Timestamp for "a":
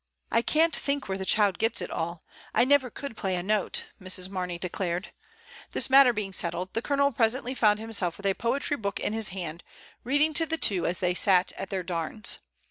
3.35-3.43, 8.25-8.33